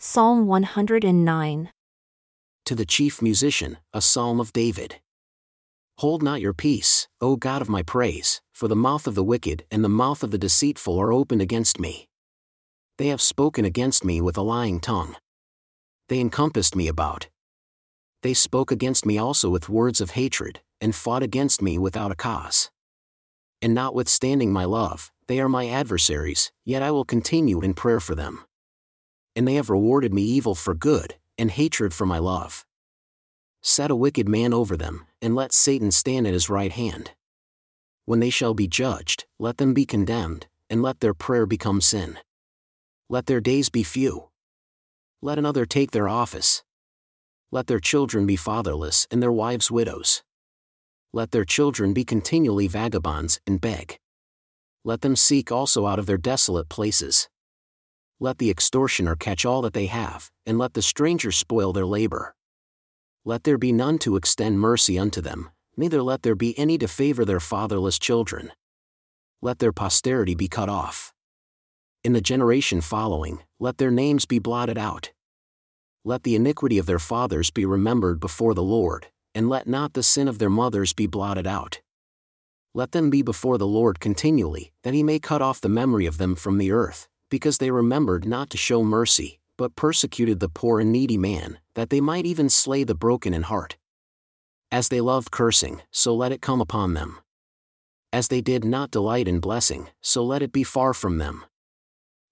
Psalm 0.00 0.46
109. 0.46 1.70
To 2.66 2.74
the 2.76 2.86
chief 2.86 3.20
musician, 3.20 3.78
a 3.92 4.00
psalm 4.00 4.38
of 4.38 4.52
David. 4.52 5.00
Hold 5.98 6.22
not 6.22 6.40
your 6.40 6.52
peace, 6.52 7.08
O 7.20 7.34
God 7.34 7.60
of 7.60 7.68
my 7.68 7.82
praise, 7.82 8.40
for 8.54 8.68
the 8.68 8.76
mouth 8.76 9.08
of 9.08 9.16
the 9.16 9.24
wicked 9.24 9.64
and 9.72 9.82
the 9.82 9.88
mouth 9.88 10.22
of 10.22 10.30
the 10.30 10.38
deceitful 10.38 10.96
are 11.00 11.12
opened 11.12 11.42
against 11.42 11.80
me. 11.80 12.06
They 12.98 13.08
have 13.08 13.20
spoken 13.20 13.64
against 13.64 14.04
me 14.04 14.20
with 14.20 14.38
a 14.38 14.40
lying 14.42 14.78
tongue. 14.78 15.16
They 16.08 16.20
encompassed 16.20 16.76
me 16.76 16.86
about. 16.86 17.26
They 18.22 18.34
spoke 18.34 18.70
against 18.70 19.04
me 19.04 19.18
also 19.18 19.50
with 19.50 19.68
words 19.68 20.00
of 20.00 20.10
hatred, 20.10 20.60
and 20.80 20.94
fought 20.94 21.24
against 21.24 21.60
me 21.60 21.76
without 21.76 22.12
a 22.12 22.16
cause. 22.16 22.70
And 23.60 23.74
notwithstanding 23.74 24.52
my 24.52 24.64
love, 24.64 25.10
they 25.26 25.40
are 25.40 25.48
my 25.48 25.66
adversaries, 25.68 26.52
yet 26.64 26.84
I 26.84 26.92
will 26.92 27.04
continue 27.04 27.60
in 27.62 27.74
prayer 27.74 27.98
for 27.98 28.14
them 28.14 28.44
and 29.38 29.46
they 29.46 29.54
have 29.54 29.70
rewarded 29.70 30.12
me 30.12 30.22
evil 30.22 30.56
for 30.56 30.74
good, 30.74 31.14
and 31.38 31.52
hatred 31.52 31.94
for 31.94 32.04
my 32.04 32.18
love. 32.18 32.66
Set 33.62 33.88
a 33.88 33.94
wicked 33.94 34.28
man 34.28 34.52
over 34.52 34.76
them, 34.76 35.06
and 35.22 35.36
let 35.36 35.52
Satan 35.52 35.92
stand 35.92 36.26
at 36.26 36.32
his 36.32 36.50
right 36.50 36.72
hand. 36.72 37.12
When 38.04 38.18
they 38.18 38.30
shall 38.30 38.52
be 38.52 38.66
judged, 38.66 39.26
let 39.38 39.58
them 39.58 39.74
be 39.74 39.86
condemned, 39.86 40.48
and 40.68 40.82
let 40.82 40.98
their 40.98 41.14
prayer 41.14 41.46
become 41.46 41.80
sin. 41.80 42.18
Let 43.08 43.26
their 43.26 43.40
days 43.40 43.68
be 43.68 43.84
few. 43.84 44.30
Let 45.22 45.38
another 45.38 45.66
take 45.66 45.92
their 45.92 46.08
office. 46.08 46.64
Let 47.52 47.68
their 47.68 47.78
children 47.78 48.26
be 48.26 48.34
fatherless 48.34 49.06
and 49.08 49.22
their 49.22 49.30
wives 49.30 49.70
widows. 49.70 50.24
Let 51.12 51.30
their 51.30 51.44
children 51.44 51.94
be 51.94 52.04
continually 52.04 52.66
vagabonds 52.66 53.38
and 53.46 53.60
beg. 53.60 54.00
Let 54.84 55.02
them 55.02 55.14
seek 55.14 55.52
also 55.52 55.86
out 55.86 56.00
of 56.00 56.06
their 56.06 56.18
desolate 56.18 56.68
places 56.68 57.28
let 58.20 58.38
the 58.38 58.50
extortioner 58.50 59.14
catch 59.14 59.44
all 59.44 59.62
that 59.62 59.74
they 59.74 59.86
have, 59.86 60.30
and 60.44 60.58
let 60.58 60.74
the 60.74 60.82
stranger 60.82 61.30
spoil 61.30 61.72
their 61.72 61.86
labor. 61.86 62.34
Let 63.24 63.44
there 63.44 63.58
be 63.58 63.72
none 63.72 63.98
to 63.98 64.16
extend 64.16 64.58
mercy 64.58 64.98
unto 64.98 65.20
them, 65.20 65.50
neither 65.76 66.02
let 66.02 66.22
there 66.22 66.34
be 66.34 66.58
any 66.58 66.78
to 66.78 66.88
favor 66.88 67.24
their 67.24 67.40
fatherless 67.40 67.98
children. 67.98 68.52
Let 69.40 69.60
their 69.60 69.72
posterity 69.72 70.34
be 70.34 70.48
cut 70.48 70.68
off. 70.68 71.12
In 72.02 72.12
the 72.12 72.20
generation 72.20 72.80
following, 72.80 73.42
let 73.60 73.78
their 73.78 73.90
names 73.90 74.26
be 74.26 74.40
blotted 74.40 74.78
out. 74.78 75.12
Let 76.04 76.24
the 76.24 76.34
iniquity 76.34 76.78
of 76.78 76.86
their 76.86 76.98
fathers 76.98 77.50
be 77.50 77.64
remembered 77.64 78.18
before 78.18 78.54
the 78.54 78.62
Lord, 78.62 79.08
and 79.34 79.48
let 79.48 79.68
not 79.68 79.92
the 79.92 80.02
sin 80.02 80.26
of 80.26 80.38
their 80.38 80.50
mothers 80.50 80.92
be 80.92 81.06
blotted 81.06 81.46
out. 81.46 81.80
Let 82.74 82.92
them 82.92 83.10
be 83.10 83.22
before 83.22 83.58
the 83.58 83.66
Lord 83.66 84.00
continually, 84.00 84.72
that 84.82 84.94
he 84.94 85.02
may 85.02 85.18
cut 85.18 85.42
off 85.42 85.60
the 85.60 85.68
memory 85.68 86.06
of 86.06 86.18
them 86.18 86.34
from 86.34 86.58
the 86.58 86.72
earth, 86.72 87.08
because 87.30 87.58
they 87.58 87.70
remembered 87.70 88.24
not 88.24 88.50
to 88.50 88.56
show 88.56 88.82
mercy, 88.82 89.38
but 89.56 89.76
persecuted 89.76 90.40
the 90.40 90.48
poor 90.48 90.80
and 90.80 90.92
needy 90.92 91.18
man, 91.18 91.58
that 91.74 91.90
they 91.90 92.00
might 92.00 92.24
even 92.24 92.48
slay 92.48 92.84
the 92.84 92.94
broken 92.94 93.34
in 93.34 93.42
heart. 93.42 93.76
As 94.70 94.88
they 94.88 95.00
loved 95.00 95.30
cursing, 95.30 95.82
so 95.90 96.14
let 96.14 96.32
it 96.32 96.40
come 96.40 96.60
upon 96.60 96.94
them. 96.94 97.20
As 98.12 98.28
they 98.28 98.40
did 98.40 98.64
not 98.64 98.90
delight 98.90 99.28
in 99.28 99.40
blessing, 99.40 99.88
so 100.00 100.24
let 100.24 100.42
it 100.42 100.52
be 100.52 100.62
far 100.62 100.94
from 100.94 101.18
them. 101.18 101.44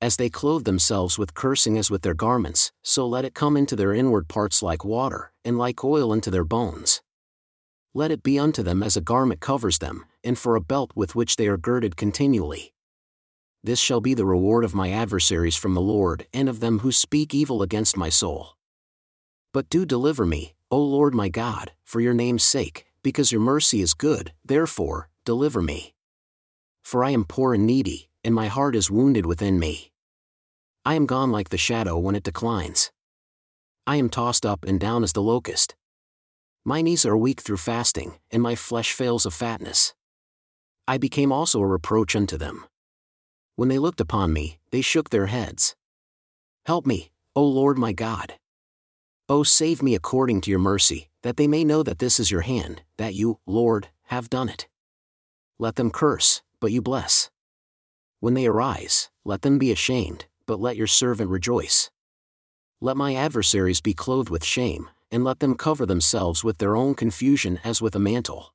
As 0.00 0.16
they 0.16 0.28
clothe 0.28 0.64
themselves 0.64 1.16
with 1.16 1.34
cursing 1.34 1.78
as 1.78 1.90
with 1.90 2.02
their 2.02 2.14
garments, 2.14 2.72
so 2.82 3.06
let 3.06 3.24
it 3.24 3.34
come 3.34 3.56
into 3.56 3.76
their 3.76 3.94
inward 3.94 4.28
parts 4.28 4.62
like 4.62 4.84
water, 4.84 5.32
and 5.44 5.56
like 5.56 5.84
oil 5.84 6.12
into 6.12 6.30
their 6.30 6.44
bones. 6.44 7.02
Let 7.94 8.10
it 8.10 8.22
be 8.22 8.38
unto 8.38 8.62
them 8.62 8.82
as 8.82 8.96
a 8.96 9.00
garment 9.00 9.40
covers 9.40 9.78
them, 9.78 10.06
and 10.24 10.38
for 10.38 10.56
a 10.56 10.60
belt 10.60 10.92
with 10.96 11.14
which 11.14 11.36
they 11.36 11.46
are 11.46 11.56
girded 11.56 11.96
continually 11.96 12.72
this 13.64 13.78
shall 13.78 14.00
be 14.00 14.14
the 14.14 14.26
reward 14.26 14.64
of 14.64 14.74
my 14.74 14.90
adversaries 14.90 15.56
from 15.56 15.74
the 15.74 15.80
Lord 15.80 16.26
and 16.32 16.48
of 16.48 16.60
them 16.60 16.80
who 16.80 16.90
speak 16.90 17.32
evil 17.34 17.62
against 17.62 17.96
my 17.96 18.08
soul. 18.08 18.56
But 19.52 19.68
do 19.70 19.84
deliver 19.84 20.26
me, 20.26 20.54
O 20.70 20.78
Lord 20.78 21.14
my 21.14 21.28
God, 21.28 21.72
for 21.84 22.00
your 22.00 22.14
name's 22.14 22.42
sake, 22.42 22.86
because 23.02 23.30
your 23.30 23.40
mercy 23.40 23.80
is 23.80 23.94
good, 23.94 24.32
therefore, 24.44 25.10
deliver 25.24 25.62
me. 25.62 25.94
For 26.82 27.04
I 27.04 27.10
am 27.10 27.24
poor 27.24 27.54
and 27.54 27.66
needy, 27.66 28.08
and 28.24 28.34
my 28.34 28.48
heart 28.48 28.74
is 28.74 28.90
wounded 28.90 29.26
within 29.26 29.58
me. 29.58 29.92
I 30.84 30.94
am 30.94 31.06
gone 31.06 31.30
like 31.30 31.50
the 31.50 31.58
shadow 31.58 31.98
when 31.98 32.16
it 32.16 32.24
declines. 32.24 32.90
I 33.86 33.96
am 33.96 34.08
tossed 34.08 34.44
up 34.44 34.64
and 34.64 34.80
down 34.80 35.04
as 35.04 35.12
the 35.12 35.22
locust. 35.22 35.76
My 36.64 36.82
knees 36.82 37.04
are 37.04 37.16
weak 37.16 37.40
through 37.40 37.58
fasting, 37.58 38.18
and 38.30 38.42
my 38.42 38.54
flesh 38.54 38.92
fails 38.92 39.26
of 39.26 39.34
fatness. 39.34 39.94
I 40.88 40.98
became 40.98 41.30
also 41.30 41.60
a 41.60 41.66
reproach 41.66 42.16
unto 42.16 42.36
them. 42.36 42.64
When 43.62 43.68
they 43.68 43.78
looked 43.78 44.00
upon 44.00 44.32
me, 44.32 44.58
they 44.72 44.80
shook 44.80 45.10
their 45.10 45.26
heads. 45.26 45.76
Help 46.66 46.84
me, 46.84 47.12
O 47.36 47.44
Lord 47.44 47.78
my 47.78 47.92
God. 47.92 48.34
O 49.28 49.44
save 49.44 49.84
me 49.84 49.94
according 49.94 50.40
to 50.40 50.50
your 50.50 50.58
mercy, 50.58 51.10
that 51.22 51.36
they 51.36 51.46
may 51.46 51.62
know 51.62 51.84
that 51.84 52.00
this 52.00 52.18
is 52.18 52.28
your 52.28 52.40
hand, 52.40 52.82
that 52.96 53.14
you, 53.14 53.38
Lord, 53.46 53.86
have 54.06 54.28
done 54.28 54.48
it. 54.48 54.66
Let 55.60 55.76
them 55.76 55.92
curse, 55.92 56.42
but 56.58 56.72
you 56.72 56.82
bless. 56.82 57.30
When 58.18 58.34
they 58.34 58.46
arise, 58.46 59.10
let 59.24 59.42
them 59.42 59.60
be 59.60 59.70
ashamed, 59.70 60.26
but 60.44 60.58
let 60.58 60.76
your 60.76 60.88
servant 60.88 61.30
rejoice. 61.30 61.88
Let 62.80 62.96
my 62.96 63.14
adversaries 63.14 63.80
be 63.80 63.94
clothed 63.94 64.28
with 64.28 64.44
shame, 64.44 64.90
and 65.12 65.22
let 65.22 65.38
them 65.38 65.54
cover 65.54 65.86
themselves 65.86 66.42
with 66.42 66.58
their 66.58 66.74
own 66.74 66.96
confusion 66.96 67.60
as 67.62 67.80
with 67.80 67.94
a 67.94 68.00
mantle. 68.00 68.52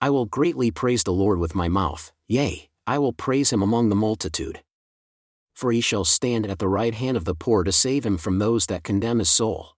I 0.00 0.08
will 0.08 0.24
greatly 0.24 0.70
praise 0.70 1.04
the 1.04 1.12
Lord 1.12 1.38
with 1.38 1.54
my 1.54 1.68
mouth, 1.68 2.12
yea, 2.26 2.70
I 2.86 2.98
will 2.98 3.12
praise 3.12 3.52
him 3.52 3.62
among 3.62 3.88
the 3.88 3.96
multitude. 3.96 4.62
For 5.54 5.72
he 5.72 5.80
shall 5.80 6.04
stand 6.04 6.46
at 6.46 6.58
the 6.58 6.68
right 6.68 6.94
hand 6.94 7.16
of 7.16 7.24
the 7.24 7.34
poor 7.34 7.64
to 7.64 7.72
save 7.72 8.04
him 8.04 8.18
from 8.18 8.38
those 8.38 8.66
that 8.66 8.84
condemn 8.84 9.18
his 9.18 9.30
soul. 9.30 9.75